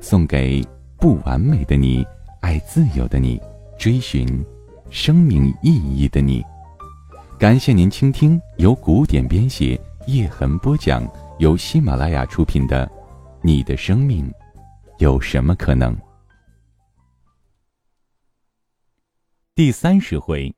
[0.00, 0.64] 送给
[0.98, 2.06] 不完美的你，
[2.40, 3.40] 爱自由的你，
[3.78, 4.26] 追寻
[4.90, 6.42] 生命意义的你。
[7.38, 11.06] 感谢您倾听由古典编写、叶痕播讲、
[11.38, 12.86] 由喜马拉雅出品的
[13.42, 14.32] 《你的生命
[14.98, 15.94] 有什么可能》
[19.54, 20.54] 第三十回。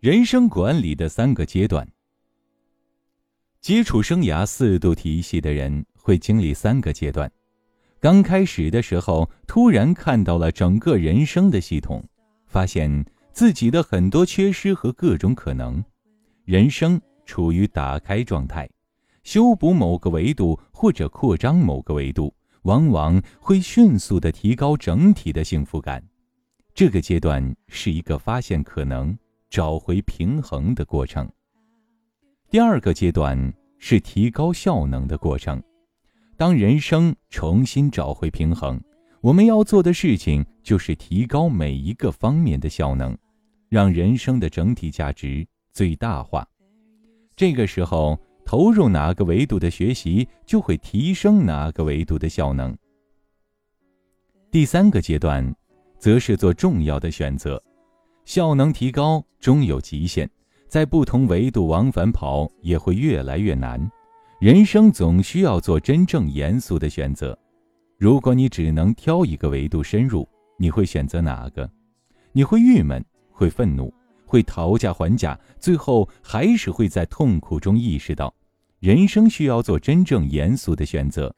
[0.00, 1.86] 人生管理的三个阶段。
[3.60, 7.30] 基础生涯四度体系的人会经历三个阶段。
[8.00, 12.02] 刚开始的时候，突然看到了整个人生的系统，
[12.46, 15.84] 发现自己的很多缺失和各种可能，
[16.44, 18.68] 人生处于打开状态，
[19.22, 26.02] 修补某个维度或者扩张某个维度，往往会迅速的提高整体的幸福感。
[26.74, 29.16] 这个阶段是一个发现可能。
[29.50, 31.28] 找回平衡的过程。
[32.48, 35.60] 第二个阶段是提高效能的过程。
[36.40, 38.80] 当人生重新找回平衡，
[39.20, 43.14] 我们要做的事情就是提高每一个方面的效能，
[43.68, 46.48] 让人生的整体价值最大化。
[47.36, 52.74] 这个时候，投入哪个维度的学习，就会提升哪个维度的效能。
[54.50, 55.54] 第三个阶段，
[55.98, 57.62] 则是做重要的选择。
[58.24, 60.26] 效能提高终有极限，
[60.68, 63.78] 在不同维度往返跑也会越来越难。
[64.40, 67.38] 人生总需要做真正严肃的选择。
[67.98, 71.70] 如果你只能挑一个维度深入，你会选择哪个？
[72.32, 73.92] 你会郁闷，会愤怒，
[74.24, 78.34] 会讨价还价，最后还是会在痛苦中意识到，
[78.78, 81.30] 人生需要做真正严肃的选择。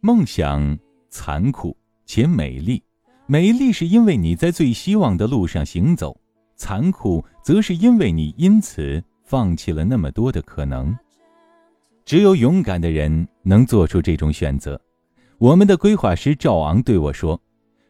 [0.00, 0.78] 梦想
[1.10, 1.76] 残酷
[2.06, 2.80] 且美丽。
[3.26, 6.16] 美丽是因为你在最希望的路上行走，
[6.54, 10.96] 残酷则是因为你因此放弃了那么多的可能。
[12.04, 14.80] 只有勇敢的人能做出这种选择。
[15.38, 17.40] 我们的规划师赵昂对我说：“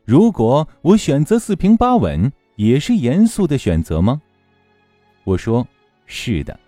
[0.04, 4.20] 如果我选择四平八稳，也是严肃的选择吗？”
[5.24, 5.66] 我说
[6.06, 6.58] ：“是的，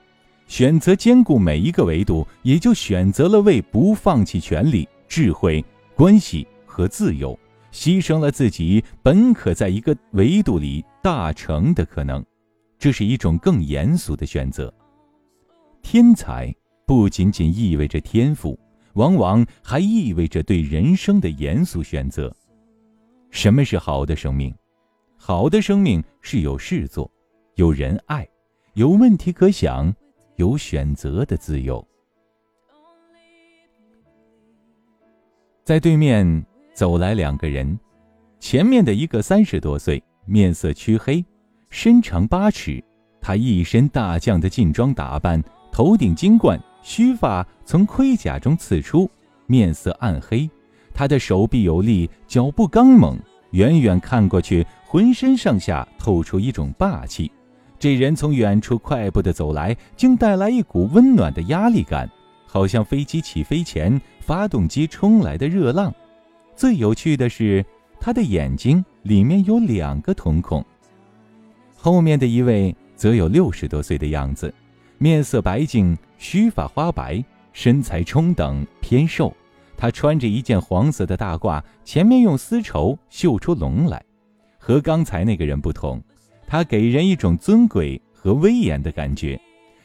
[0.46, 5.64] 选择兼顾每一个维度，也就选择了为不放弃权利、智慧、
[5.94, 7.38] 关系和自由。”
[7.72, 12.24] 牺牲了自己本可在一个维度里大成的可能，
[12.78, 14.72] 这是一种更严肃的选择。
[15.82, 16.54] 天才
[16.86, 18.58] 不仅仅意味着天赋，
[18.94, 22.34] 往往还意味着对人生的严肃选择。
[23.30, 24.54] 什么是好的生命？
[25.16, 27.10] 好的生命是有事做，
[27.56, 28.26] 有人爱，
[28.74, 29.92] 有问题可想，
[30.36, 31.86] 有选择的自由。
[35.64, 36.44] 在对面。
[36.72, 37.80] 走来两个人，
[38.38, 41.24] 前面的一个三十多岁，面色黢黑，
[41.70, 42.84] 身长八尺，
[43.18, 45.42] 他一身大将的劲装打扮，
[45.72, 49.10] 头顶金冠，须发从盔甲中刺出，
[49.46, 50.48] 面色暗黑。
[50.94, 53.18] 他的手臂有力，脚步刚猛，
[53.50, 57.28] 远远看过去，浑身上下透出一种霸气。
[57.76, 62.08] 这人从远处快步的走来，竟带来一股温暖的压力感，
[62.46, 65.92] 好像飞机起飞前发动机冲来的热浪。
[66.54, 67.66] 最有趣的是，
[67.98, 70.64] 他的眼睛里面有两个瞳孔。
[71.76, 74.54] 后面的一位则有六十多岁的样子，
[74.98, 79.34] 面色白净，须发花白，身材中等偏瘦。
[79.76, 84.02] 他穿着一件黄色的大褂，前面用丝绸绣出龙来。
[84.58, 86.02] 和刚才那个人不同，
[86.46, 89.38] 他给人一种尊贵和威严的感觉。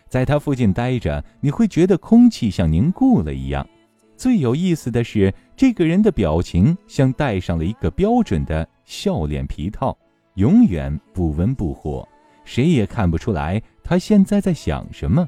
[0.07, 3.67] 在他附近待着，你会觉得空气像凝固了一样。
[4.17, 9.97] 最有意思的是，这个人的表情像戴上了一个标准的笑脸皮套，
[10.35, 12.07] 永远不温不火，
[12.43, 15.27] 谁也看不出来他现在在想什么。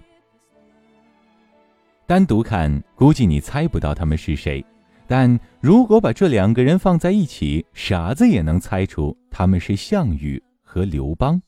[2.05, 4.63] 单独看，估计你猜不到他们是谁，
[5.07, 11.41] 但如果把这两个人放在一起，傻子也能猜出他们是项羽和刘邦，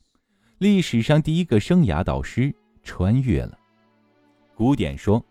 [0.58, 2.54] 历史上第一个生涯导师
[2.84, 3.58] 穿越了。
[4.56, 5.24] 古典说：“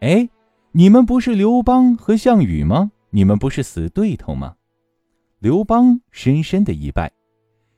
[0.00, 0.28] 哎。”
[0.74, 2.92] 你们不是刘邦和项羽吗？
[3.10, 4.54] 你们不是死对头吗？
[5.38, 7.12] 刘邦深深的一拜，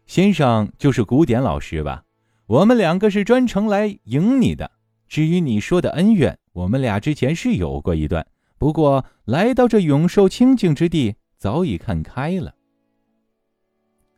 [0.07, 2.05] 先生就是古典老师吧？
[2.47, 4.71] 我们两个是专程来迎你的。
[5.09, 8.25] 至于你说的恩怨，我们俩之前是有过一段，
[8.59, 12.55] 不过来到这永寿清净之地，早已看开了。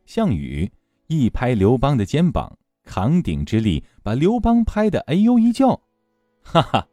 [0.05, 0.71] 项羽
[1.07, 5.81] 一拍刘邦的肩膀，扛鼎之力把刘邦拍得哎呦一叫
[6.45, 6.87] ：“哈哈，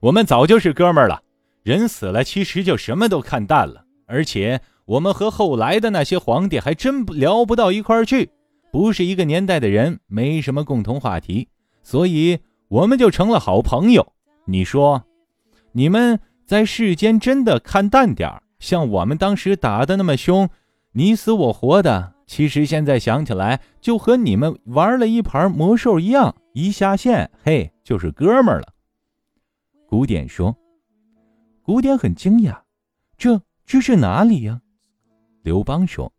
[0.00, 1.22] 我们早就是哥们儿了。
[1.62, 3.86] 人死了，其实就什么都看淡了。
[4.06, 8.30] 而且我们和后来的那些皇帝还真聊不到一块儿去，
[8.70, 11.48] 不是一个年代的人，没什么共同话题，
[11.82, 12.38] 所以
[12.68, 14.12] 我们就成了好朋友。
[14.46, 15.04] 你说，
[15.72, 20.48] 你们在世间真的看淡点儿，像我们当时打的那么凶，
[20.92, 28.72] 你死我活的。”其实现在想起来，就和你们玩了一盘魔兽一样，一下线，嘿，就是哥们儿了。
[29.86, 30.56] 古典说
[31.62, 32.62] ：“古典很惊讶，
[33.18, 34.62] 这这是哪里呀？”
[35.44, 36.10] 刘邦说：“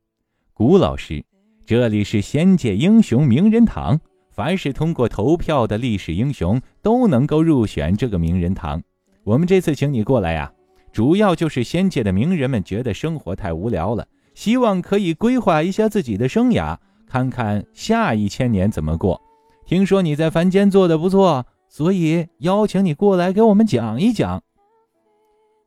[0.54, 1.26] 古老师，
[1.66, 4.00] 这里是仙界英雄名人堂，
[4.36, 8.84] 凡是通过投票的历史英雄都能够入选这个名人堂。
[9.24, 10.52] 我们这次请你过来呀，
[10.92, 14.06] 主要就是仙界的名人们觉得生活太无聊了。”
[14.36, 16.78] 希望可以规划一下自己的生涯，
[17.08, 19.22] 看看下一千年怎么过。
[19.66, 24.44] 听说你在凡间做的不错，所以邀请你过来给我们讲一讲。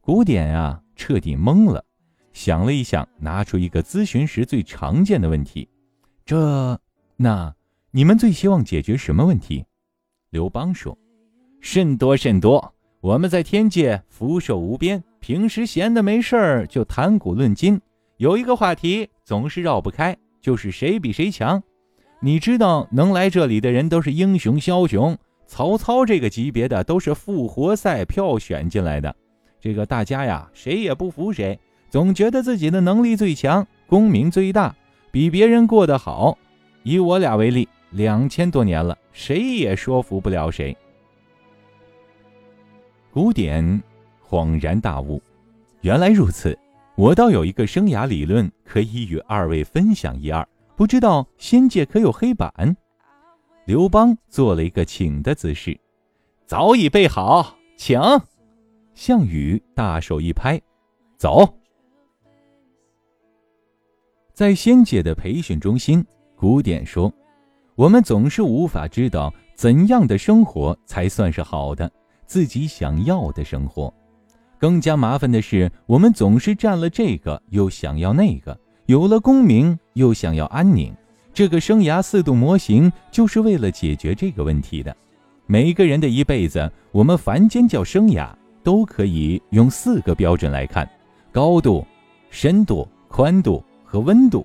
[0.02, 1.82] 古典啊，彻底懵了，
[2.34, 5.70] 想了一想，拿出一个咨询时最常见的问题：
[6.26, 6.78] 这
[7.16, 7.54] 那
[7.90, 9.64] 你们最希望解决什么问题？
[10.29, 10.96] 刘邦说：
[11.62, 12.75] 甚多甚多。
[13.00, 17.81] 我们在天界福寿无边，平时闲的没事儿就谈古论今。
[18.19, 21.62] 有一个话题总是绕不开，就是谁比谁强。
[22.20, 29.14] 你知道能来这里的人都是英雄枭雄，曹操这个级别的都是复活赛票选进来的。
[29.58, 31.58] 这个大家呀，谁也不服谁，
[31.88, 34.76] 总觉得自己的能力最强，功名最大，
[35.11, 36.37] 比别人过得好。
[36.82, 40.76] 以我俩为例，两千多年了，谁也说服不了谁。
[43.11, 43.82] 古典
[44.23, 45.20] 恍然大悟，
[45.81, 46.56] 原来如此。
[46.94, 52.76] 我倒有一个生涯理论可以与二位分享一二，不知道仙界可有黑板？
[53.67, 55.79] 刘邦做了一个请的姿势，
[56.44, 58.00] 早已备好，请。
[58.94, 60.61] 项羽大手一拍，
[61.17, 61.55] 走。
[64.35, 66.05] 在仙界的培训中心，
[66.35, 67.12] 古典说
[67.78, 71.88] ：“我们总是无法知道怎样的生活才算是好的，
[72.26, 73.94] 自己想要的生活。”
[74.58, 78.52] 更加麻烦的是，我们总是占了这个，又想要那个；
[78.86, 80.92] 有了功名，又想要安宁。
[81.32, 84.96] 这个生涯四度模型就是为了解决这个问题的。
[85.46, 88.28] 每个人的一辈子，我们凡间叫生涯，
[88.64, 90.90] 都可以用四个标准来看：
[91.30, 91.86] 高度、
[92.28, 94.44] 深度、宽度和温度。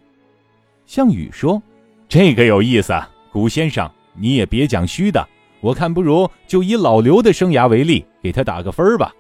[0.86, 1.60] 项羽说
[2.08, 5.28] ：“这个有意思啊，古先生，你也别讲虚的。
[5.60, 9.12] 我看不如就以老刘的生涯为例，给他打个分吧。”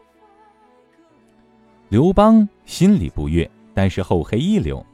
[1.89, 4.85] 刘邦心里不悦，但是厚黑一流。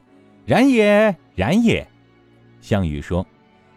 [0.46, 1.86] 然也，然也。
[2.62, 3.26] 项羽说：“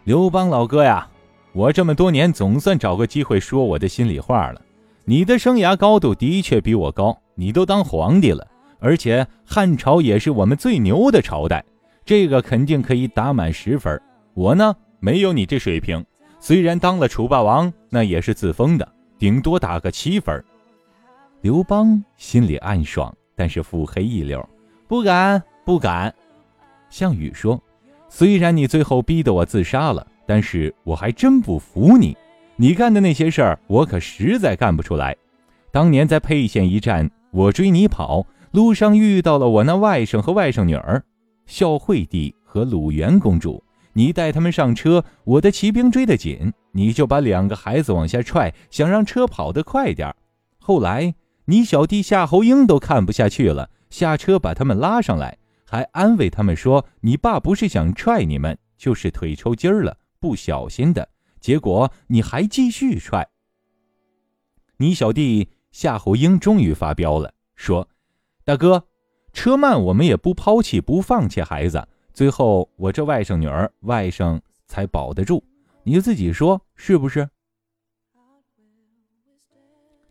[0.04, 1.06] 刘邦老哥呀，
[1.52, 4.62] 我这么多年总算找个机会说我的心里话了。
[5.04, 8.48] 你的生涯高度的确比我高，你都当皇帝了，
[8.78, 11.62] 而且汉朝也是我们最牛的朝代，
[12.02, 14.00] 这个肯定可以打满十分。
[14.32, 14.74] 我呢，
[15.04, 16.02] 没有你这水平，
[16.40, 20.42] 虽然当了楚霸王，那也是自封的，顶多打个七分。”
[21.42, 24.42] 刘邦心里暗爽，但是腹黑一流，
[24.88, 26.14] 不敢不敢。
[26.88, 27.62] 项羽说
[28.08, 32.16] ：“虽然你最后逼得我自杀了，但是我还真不服你。
[32.56, 35.14] 你干的那些事儿，我可实在干不出来。
[35.70, 41.04] 当年在沛县一战，我追你跑，路上遇到了我那外甥和外甥女儿，
[41.44, 43.62] 孝惠帝和鲁元公主。
[43.94, 50.14] 你带他们上车，我的骑兵追得紧，你就把两个孩子往下踹，想让车跑得快点
[50.58, 51.14] 后来。”
[51.46, 55.36] 你小弟夏侯婴都看不下去了，下车把他们拉上来，
[55.66, 61.06] 还安慰他们说：“你爸不是想踹你们，就是腿抽筋儿了，不小心的。”
[61.38, 63.28] 结果你还继续踹。
[64.78, 67.90] 你小弟夏侯婴终于发飙了，说
[68.42, 68.86] ：“大哥，
[69.34, 75.44] 车慢我们也不抛弃不放弃孩子，最后我这外甥女儿外甥才保得住，
[75.82, 77.28] 你就自己说是不是？”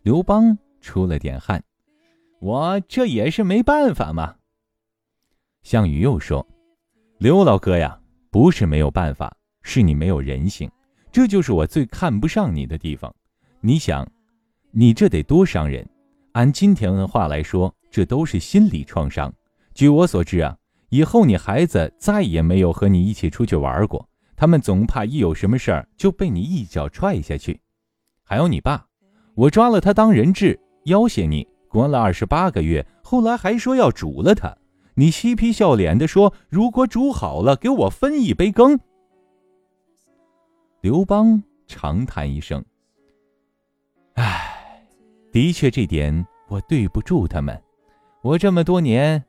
[0.04, 0.56] 刘邦。
[0.86, 1.64] 出了点汗，
[2.42, 4.36] 我这也是没办法嘛。
[5.62, 6.46] 项羽又说
[7.20, 7.98] ：“刘老哥呀，
[8.30, 10.70] 不是没有办法，是你没有人性，
[11.10, 13.16] 这就是我最看不上你的地方。
[13.62, 14.06] 你想，
[14.72, 15.88] 你这得多伤人？
[16.34, 19.34] 按今天的话来说，这都是心理创伤。
[19.74, 20.58] 据我所知啊，
[20.94, 27.60] 以后你孩子再也没有和你一起出去玩过，他们总怕一有什么事儿就被你一脚踹下去。
[28.24, 28.86] 还有你爸，
[29.34, 34.56] 我抓了他当人质。”要挟你，关了二十八个月，后来还说要煮了他。
[34.94, 38.80] 你嬉皮笑脸的说，如果煮好了，给我分一杯羹。
[40.82, 42.64] 刘邦长叹一声
[44.14, 44.86] ：“唉，
[45.32, 47.60] 的确，这点我对不住他们。
[48.22, 49.24] 我这么多年，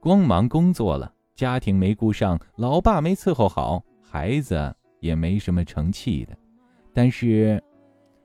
[0.00, 6.36] 光忙工作了，家庭没顾上，老爸没伺候好，孩子也没什么成器的。
[6.92, 7.62] 但是，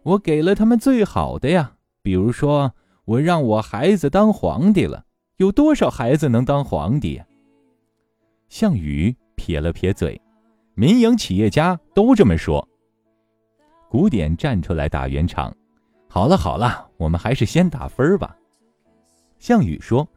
[0.03, 5.03] 我给了他们最好的呀，比如说，我让我孩子当皇帝了。”
[5.37, 7.21] 有多少孩子能当皇帝？
[8.47, 10.21] 项羽撇了撇嘴，
[10.75, 12.65] 民营企业家都这么说。
[13.89, 15.53] 古典站出来打圆场
[16.07, 18.33] ：“好了好了，我们还是先打分吧。”
[19.39, 20.07] 项羽说：“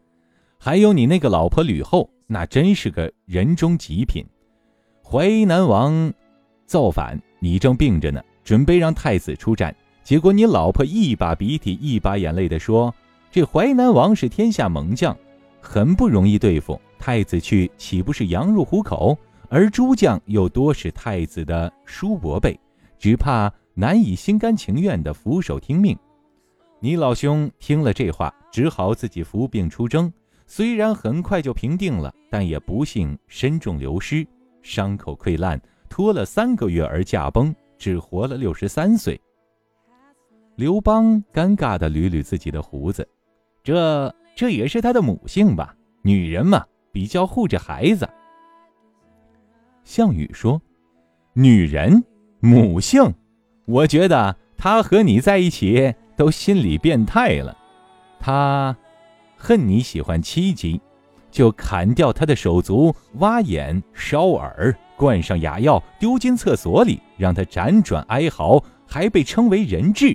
[0.60, 4.26] 还有你那个老婆吕后，那真是个人中极品。
[5.04, 6.12] 淮南王
[6.66, 12.92] 造反，你正病着呢，准备让太子出战，结果你老婆一把鼻涕一把眼泪的说。”
[13.30, 15.16] 这淮南王是天下猛将，
[15.60, 16.80] 很不容易对付。
[16.98, 19.16] 太子去岂不是羊入虎口？
[19.50, 22.58] 而诸将又多是太子的叔伯辈，
[22.98, 25.96] 只怕难以心甘情愿地俯首听命。
[26.80, 30.12] 你老兄听了这话，只好自己服病出征。
[30.50, 34.26] 虽然很快就平定了，但也不幸身中流失，
[34.62, 39.20] 伤口溃烂，拖了三个月而驾崩，只活了六十三岁。
[40.56, 43.06] 刘邦尴尬地捋捋自己的胡子。
[43.62, 45.76] 这这也是他的母性吧？
[46.00, 48.08] 女人嘛，比较护着孩子。
[49.84, 50.60] 项羽说
[51.34, 52.02] ：“女人
[52.40, 53.14] 母性，
[53.66, 57.54] 我觉得他和你在一起都心理变态了。
[58.18, 58.74] 他
[59.38, 60.80] 恨你喜欢七级，
[61.30, 70.14] 就砍掉他的手足，挖眼、烧耳，灌上哑药，丢进厕所里，让他辗转哀嚎，还被称为人质。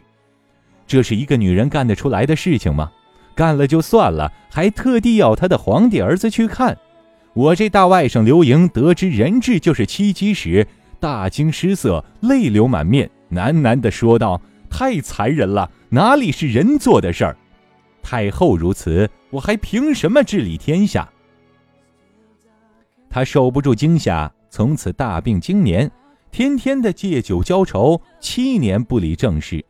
[0.85, 2.91] 这是一个女人干得出来的事情吗？”
[3.35, 6.77] 干了就算了，还特地要他的皇帝儿子去看。
[7.33, 10.67] 我这大外甥刘盈得知人质就是七姬时，
[10.99, 14.39] 大惊失色，泪流满面，喃喃地说道
[14.69, 17.35] ：“太残忍了，哪里是人做的事儿？
[18.03, 21.09] 太后如此，我还凭什么治理天下？”
[23.09, 25.89] 他受不住惊吓，从此大病经年，
[26.29, 29.63] 天天的借酒浇愁，七年不理政事，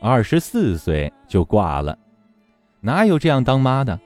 [0.00, 1.98] 二十四岁就挂了。
[2.80, 3.98] 哪有这样当妈的？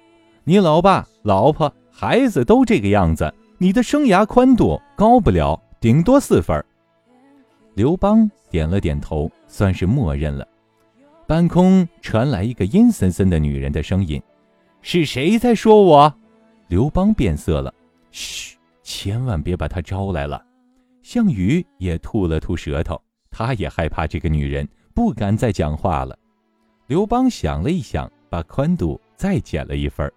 [0.45, 6.65] 你老爸、老婆、孩子都这个样子，你的生涯宽度高不了，顶多四分。
[7.75, 10.47] 刘邦点了点头，算是默认了。
[11.27, 14.23] 半空传来一个阴森森的女人的声音
[14.81, 16.15] ：“是谁在说我？”
[16.69, 17.73] 刘邦变色了
[18.13, 20.45] ：“嘘，千万别把她招来了。”
[21.03, 26.19] 项羽也吐了吐舌头，他也害怕这个女人，不敢再讲话了。
[26.87, 28.11] 刘邦想了一想。
[28.29, 30.13] 把宽度再减了一分。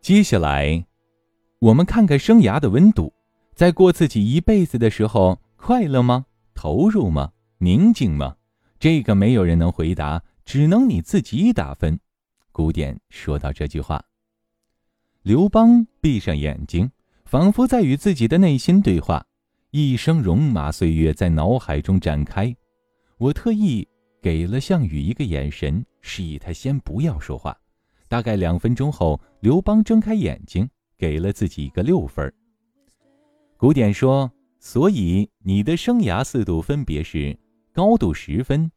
[0.00, 0.86] 接下来，
[1.58, 3.12] 我们看看生涯的温度，
[3.52, 6.26] 在过自己一辈子的时候，快乐吗？
[6.54, 7.32] 投入吗？
[7.62, 8.34] 宁静吗？
[8.80, 11.96] 这个没有人能回答，只能你自己打分。
[12.50, 14.04] 古典说到这句话，
[15.22, 16.90] 刘邦闭上眼睛，
[17.24, 19.24] 仿佛在与自己的内心对话，
[19.70, 22.52] 一生戎马岁月在脑海中展开。
[23.16, 23.86] 我特意。
[24.20, 27.58] 给了项羽一个眼神，示意他先不要说话。
[28.06, 32.32] 大概两分钟后，刘邦睁开眼睛，给了自己一个六分。
[33.56, 37.36] 古典说，所以你的生涯四度分别是：
[37.74, 38.70] 高度十分，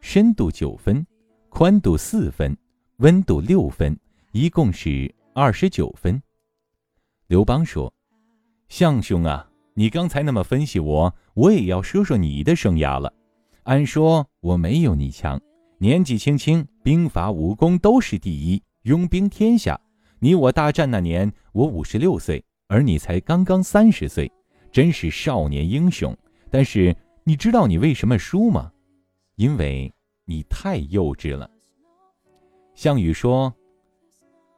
[0.00, 1.06] 深度九分，
[1.48, 2.56] 宽度四分，
[2.96, 3.96] 温度六分，
[4.32, 6.20] 一共是二十九分。
[7.28, 7.92] 刘邦说
[8.68, 13.12] ：“项兄啊，你刚才那么分析我，我也要说说你的生涯了。”
[13.62, 15.40] 按说我没有你强，
[15.78, 19.80] 年纪轻轻，兵法武功都是第一，拥兵天下。
[20.18, 24.28] 你我大战那年，我五十六岁，而你才刚刚三十岁，
[24.72, 26.16] 真是少年英雄。
[26.50, 26.96] 但是
[27.28, 28.70] 你知道你为什么输吗？
[29.34, 29.92] 因为
[30.26, 31.50] 你太幼稚了。
[32.76, 33.52] 项羽说：“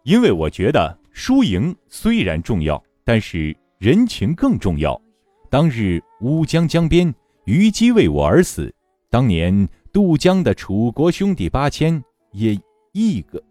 [0.04, 5.00] 因为我觉得输赢虽然重要，但是人情更重要。
[5.48, 7.14] 当日乌江江边，
[7.46, 8.70] 虞姬为我而死。”
[9.08, 12.54] 当年渡江的楚国兄弟八千，也
[12.92, 13.42] 一个，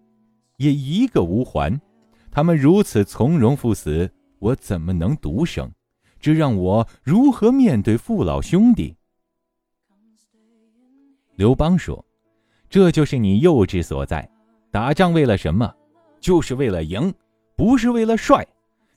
[0.57, 1.81] 也一个无还。
[2.29, 5.71] 他们如此从容赴死，我怎么能独生？
[6.19, 8.95] 这让我如何面对父老兄弟？
[11.37, 12.03] 刘邦说
[12.67, 14.27] ：“这就是你幼稚所在。
[14.71, 15.71] 打仗为了什么？
[16.19, 17.13] 就是为了赢，
[17.55, 18.45] 不是为了帅。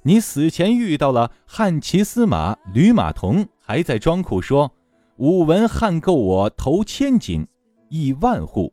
[0.02, 4.72] 你死前遇到了汉骑司马吕马童，还在装酷说。”
[5.18, 7.46] 吾闻汉购我头千金，
[7.90, 8.72] 亿万户。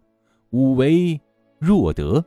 [0.51, 1.19] 武为
[1.59, 2.24] 若得。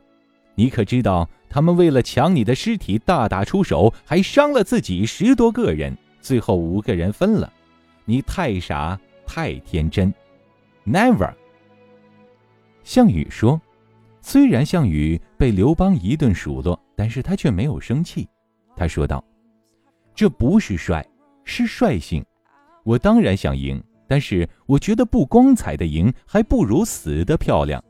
[0.53, 7.51] 你可知道，他们为了抢你的尸体大打出手，还伤了自己十多个人，最后五个人分了。
[8.05, 10.13] 你太傻，太天真
[10.85, 11.33] ，never。
[12.83, 13.61] 项羽说
[14.21, 18.27] ：“虽然项羽被刘邦一顿数落，但是他却没有生气。
[18.75, 19.23] 他说道
[20.15, 21.05] ：‘这不是帅，
[21.43, 22.25] 是率性。
[22.83, 27.83] 我当然想赢，但是我觉得不光彩的赢，还不如死的漂亮。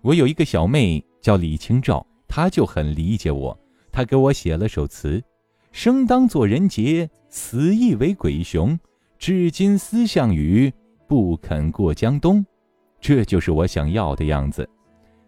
[0.00, 3.58] 我有一个小妹叫李清照，她就很理解我。
[3.92, 5.22] 她给我写了首词：
[5.72, 8.78] 生当作人杰，死亦为鬼雄。
[9.18, 10.72] 至今思项羽，
[11.10, 12.46] 不肯过江东。’”
[13.02, 14.68] 这就是我想要的样子。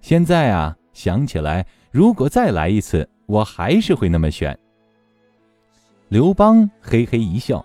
[0.00, 4.56] 现在啊，想起来，如果再来一次，我还是会那么选。
[6.08, 7.64] 刘邦嘿嘿一笑。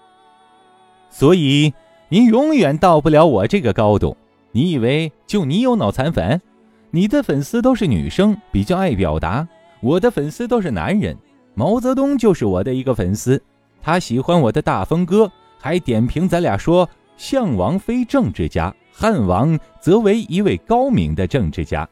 [1.12, 1.72] 所以
[2.10, 4.18] 你永远到不了我这个高度。
[4.52, 6.42] 你以为就你有脑残粉？
[6.90, 9.48] 你的粉丝都是女生，比较爱表达。
[9.82, 11.16] 我的粉丝都是男人。
[11.54, 13.40] 毛泽东就是我的一个粉丝，
[13.80, 18.74] 他喜欢我的大风歌，还点评咱俩说项王非政治家。
[19.00, 21.88] 汉王则为一位高明的政治家，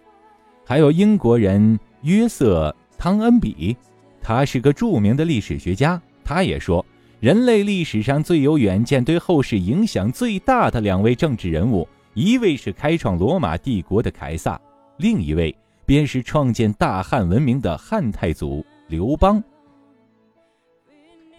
[0.66, 3.78] 还有英国人约瑟·汤恩比，
[4.20, 6.02] 他是个著名的历史学家。
[6.24, 6.84] 他也说，
[7.20, 14.60] 人类历史上最有远见、对后世影响最大的两位政治人物，一位是开创罗马帝国的凯撒，
[14.98, 15.56] 另一位
[15.86, 19.44] 便是创建大汉文明的汉太祖刘邦。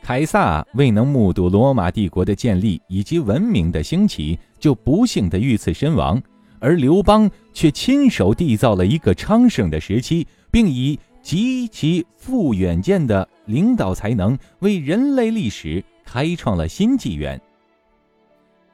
[0.07, 6.17] 凯撒未能目睹罗马帝国的建立以及文明的兴起，就不幸的遇刺身亡；
[6.61, 17.41] 而刘邦却亲手缔造了一个昌盛的时期，并以极其富远见的领导才能，为人类历史开创了新纪元。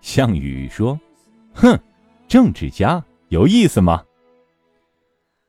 [0.03, 1.01] 项羽说
[1.55, 1.81] ：“哼，
[2.29, 4.05] 政治家有意思吗？”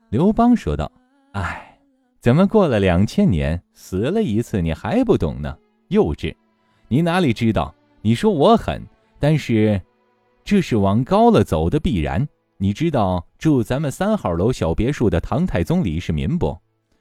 [0.07, 0.89] 刘邦说道
[1.35, 1.77] ：“哎，
[2.21, 5.53] 怎么过了两千年，死了一次，你还不懂呢？”
[5.89, 6.35] 幼稚，
[6.87, 7.73] 你哪里知道？
[8.01, 8.81] 你说我狠，
[9.19, 9.81] 但是，
[10.43, 12.27] 这是往高了走的必然。
[12.57, 16.57] 你知道住咱们三号楼小别墅的唐太宗李世民不？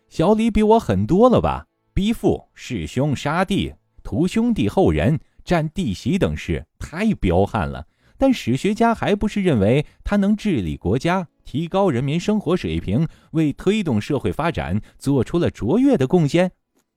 [0.08, 1.66] 小李比我狠多了吧？
[1.94, 7.86] 逼父、弑兄、杀弟、屠兄弟后人、占弟媳等事，太彪悍了。
[8.16, 16.52] 但史学家还不是认为他能治理国家，提高人民生活水平，为推动社会发展做出了卓越的贡献。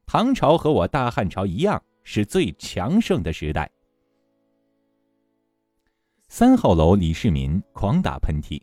[0.06, 3.70] 唐朝和我大汉朝一样，是最强盛的时代。
[6.28, 8.62] 三号楼李世民狂打喷嚏，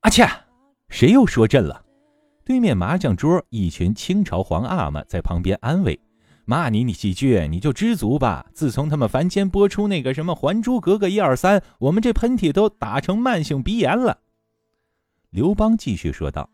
[0.00, 0.26] 阿切，
[0.88, 1.84] 谁又说朕了？
[2.44, 5.98] 对面麻将桌一群清朝皇阿玛在旁边安慰
[6.44, 8.46] ：“骂你你几句，你就知足吧。
[8.54, 14.18] 自从他们凡间播出那个什么《还珠格格》一二三，我们这喷嚏都打成慢性鼻炎了。”
[15.30, 16.48] 刘邦继续说道：“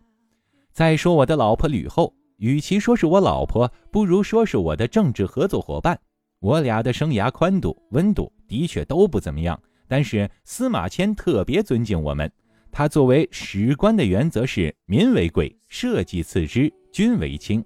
[0.73, 5.99] 再说我的老婆吕后。”与其说是我老婆，不如说是我的政治合作伙伴。
[6.41, 12.31] 我俩的生涯宽度、温度的确都不怎么样，但是司马迁特别尊敬我们。
[12.71, 17.65] 他作为史官的原则是民为贵，社稷次之，君为轻。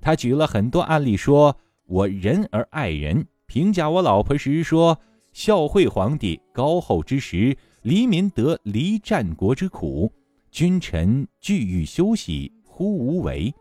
[0.00, 1.56] 他举了很多案例，说
[1.86, 3.26] 我仁而爱人。
[3.46, 4.96] 评价我老婆时说：
[5.32, 10.12] 孝惠皇帝高后之时，黎民得离战国之苦，
[10.52, 13.52] 君臣俱欲休息，忽无为。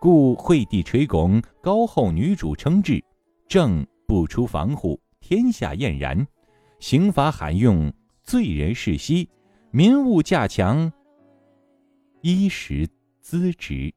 [0.00, 3.02] 故惠帝垂拱，高后女主称制，
[3.48, 6.24] 政不出防户，天下晏然。
[6.78, 9.28] 刑罚罕用，罪人世息，
[9.72, 10.92] 民物价强，
[12.20, 12.88] 衣食
[13.20, 13.92] 资质。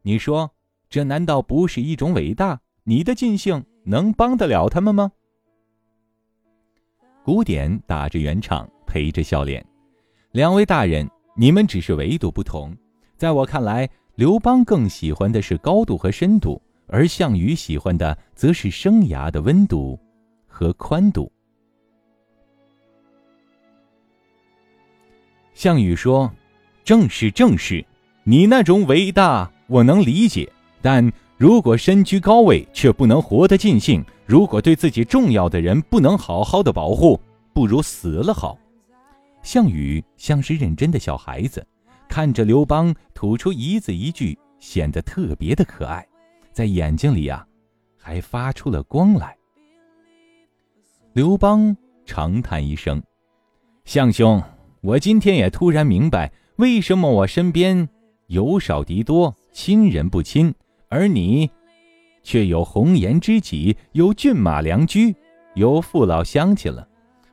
[0.00, 0.50] 你说，
[0.88, 2.58] 这难道不是一种伟大？
[2.84, 5.12] 你的尽兴能帮得了他们吗？
[7.22, 9.64] 古典打着圆场，陪着笑脸。
[10.30, 12.74] 两位大人，你们只是维度不同，
[13.18, 13.86] 在我看来。
[14.14, 19.98] 刘邦更喜欢的是高度和深度，而项羽喜欢的则是生涯的温度
[20.46, 21.32] 和宽度。
[25.54, 26.30] 项羽说
[26.84, 27.84] ：“正是正是，
[28.24, 30.50] 你那种伟大我能理解，
[30.82, 37.18] 但如果身居高位却不能活得尽兴，如果对自己重要的人不能好好的保护，
[37.54, 38.58] 不如死了好。”
[39.42, 41.66] 项羽像是认真的小孩子。
[42.12, 46.06] 看着刘邦吐出一字一句，显得特别的可爱，
[46.52, 47.46] 在眼睛里呀，
[47.96, 49.34] 还发出了光来。
[51.14, 53.02] 刘邦长叹一声
[53.86, 54.42] ：“项兄，
[54.82, 57.88] 我今天也突然明白，为什么我身边
[58.26, 60.54] 友少敌多，亲人不亲，
[60.90, 61.50] 而你，
[62.22, 65.16] 却有红颜知己，有骏马良驹，
[65.54, 66.86] 有父老乡亲了。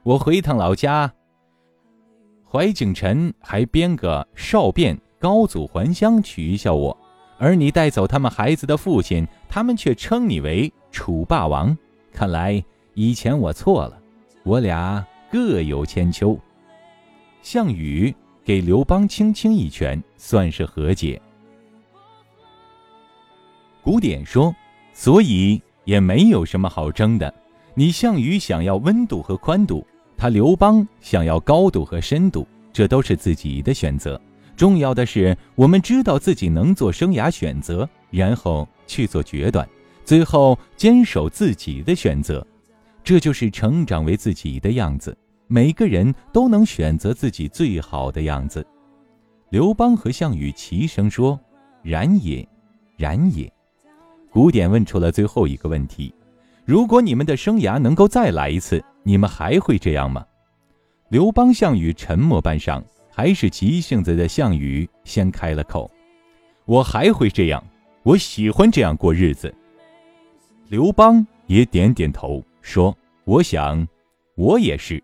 [0.04, 1.14] 我回趟老家。”
[2.52, 6.98] 怀景臣还编个少变高祖还乡取笑我，
[7.38, 11.78] 而你带走他们孩子的父亲，他们却称你为楚霸王。
[12.12, 12.64] 看来
[12.96, 14.02] 以前我错了，
[14.44, 16.36] 我俩各有千秋。
[17.44, 21.22] 项羽给刘邦轻轻一拳，算是和解。
[23.84, 24.54] 古典说，
[24.92, 27.32] 所以也没有什么好争的。
[27.76, 29.86] 你项羽想要温度和宽度，
[30.20, 34.20] 他刘邦想要高度和深度，这都是自己的选择。
[34.58, 39.66] 重要的是，我们知道自己能做生涯选择，然后去做决断，
[40.04, 42.46] 最后坚守自己的选择，
[43.02, 45.18] 这就是成长为自己的样子。
[45.48, 48.68] 每个人都能选择自己最好的样子。
[49.52, 51.40] 刘邦和项羽齐声说
[51.82, 52.46] ：“然也，
[52.98, 53.50] 然也。”
[54.30, 56.14] 古典问出了最后一个问题。
[56.66, 60.24] 如果你们的生涯能够再来一次，你们还会这样吗？
[61.08, 65.90] 刘邦、项羽沉默半晌，还是急性子的项羽先开了口
[66.66, 67.64] ：“我还会这样，
[68.04, 69.52] 我喜欢这样过日子。”
[70.70, 72.96] 刘邦也点点头，说
[73.26, 73.88] ：“我想，
[74.36, 75.04] 我也是。”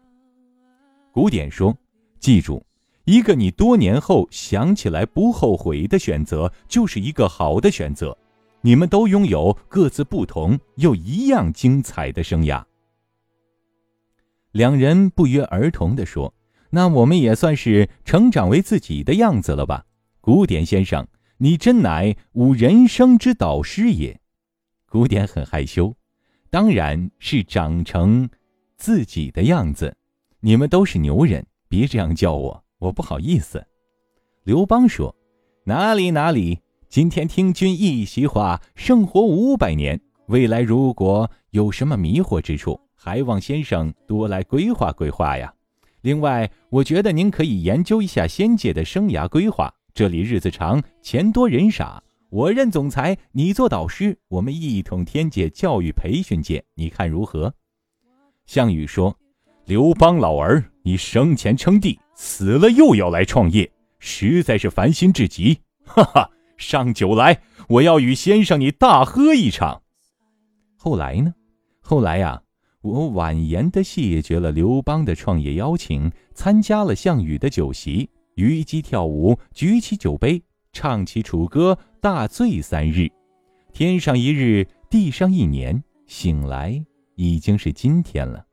[1.11, 1.75] 古典说
[2.21, 2.63] ：“记住，
[3.05, 8.15] 一个你多年后想起来不后悔的选择，就是一个好的选择。”
[8.61, 12.63] 你们都拥有各自不同又一样精彩的生涯。
[14.55, 16.33] 两人不约而同地说
[16.71, 19.85] ：“那我们也算是成长为自己的样子了吧？”
[20.21, 21.05] 古典先生，
[21.39, 24.17] 你真乃吾人生之导师也。
[24.89, 25.93] 古典很害羞，
[26.49, 28.29] 当然是长成
[28.77, 29.93] 自己的样子。
[30.39, 33.61] 你们都是牛人，别这样叫我，我不好意思。
[34.45, 35.13] 刘邦说
[35.67, 39.99] ：“哪里哪里。”今天听君一席话，胜活五百年。
[40.27, 45.53] 未来如果有什么迷惑之处，还望先生多来规划规划呀。
[46.01, 49.71] 另外，我觉得您可以研究一下仙界的生涯规划。
[49.93, 52.01] 这里日子长，钱多人傻。
[52.31, 57.53] 我任总裁，你做导师，我们一统天界教育培训界，你看如何？
[58.47, 59.15] 项羽说
[59.65, 66.27] ：“刘邦老儿，你生前称帝，死了又要来创业，实在是烦心至极。”哈哈。
[66.57, 69.83] 上酒来，我要与先生你大喝一场。
[70.75, 71.35] 后来呢？
[71.81, 72.41] 后来呀，
[72.85, 80.39] 我婉言的谢绝了刘邦的创业邀请，参加了项羽的酒席，虞姬跳舞，举起酒杯，
[80.71, 83.09] 唱起楚歌，大醉三日。
[83.73, 86.79] 天上一日，地上一年，醒来
[87.15, 88.45] 已经是今天了。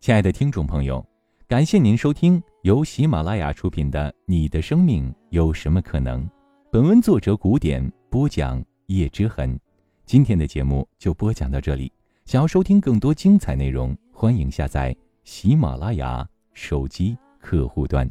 [0.00, 1.04] 亲爱的听众朋友。
[1.48, 6.24] 感谢您收听由喜马拉雅出品的《你的生命有什么可能》，
[6.72, 9.60] 本文作者古典播讲叶之痕。
[10.06, 11.92] 今天的节目就播讲到这里。
[12.24, 18.10] 想要收听更多精彩内容，欢迎下载喜马拉雅手机客户端。